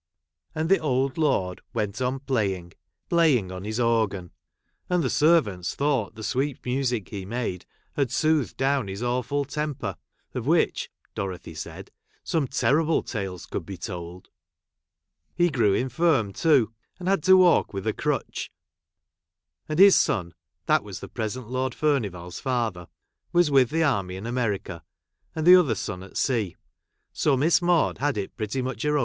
And 0.55 0.67
the 0.67 0.79
old 0.79 1.19
lord 1.19 1.61
went 1.75 2.01
on 2.01 2.21
playing— 2.21 2.73
playing 3.11 3.51
on 3.51 3.63
his 3.65 3.77
orgjin; 3.77 4.31
and 4.89 5.03
the 5.03 5.11
servants 5.11 5.75
thought 5.75 6.15
the 6.15 6.23
sweet 6.23 6.65
music 6.65 7.09
he 7.09 7.23
made 7.23 7.67
had 7.93 8.09
soothed 8.09 8.57
down 8.57 8.87
his 8.87 9.03
awful 9.03 9.45
temper, 9.45 9.95
of 10.33 10.47
which 10.47 10.89
(Dorothy 11.13 11.53
said) 11.53 11.91
some 12.23 12.47
terrible 12.47 13.03
tales 13.03 13.45
could 13.45 13.63
be 13.63 13.77
told. 13.77 14.29
He 15.35 15.49
I 15.49 15.49
gi'ew 15.49 15.75
infirm 15.79 16.33
too, 16.33 16.73
and 16.97 17.07
had 17.07 17.21
to 17.25 17.37
walk 17.37 17.71
with 17.71 17.85
a 17.85 17.93
j 17.93 17.97
crutch; 17.97 18.51
and 19.69 19.77
his 19.77 19.95
son— 19.95 20.33
that 20.65 20.83
was 20.83 20.99
the 20.99 21.09
present 21.09 21.45
I 21.45 21.49
Lord 21.49 21.75
Furnivall's 21.75 22.39
father— 22.39 22.87
was 23.33 23.51
with 23.51 23.69
the 23.69 23.81
j 23.81 23.83
army 23.83 24.15
in 24.15 24.25
America, 24.25 24.83
and 25.35 25.45
the 25.45 25.55
other 25.57 25.75
son 25.75 26.01
at 26.01 26.11
I 26.13 26.15
sea; 26.15 26.55
so 27.13 27.37
Miss 27.37 27.61
Maude 27.61 27.99
had 27.99 28.17
it 28.17 28.35
pretty 28.35 28.63
much 28.63 28.81
her 28.81 28.95
j! 28.97 28.99